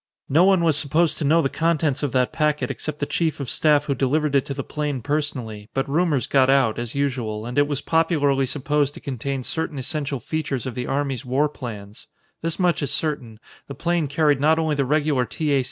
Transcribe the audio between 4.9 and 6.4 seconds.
personally, but rumors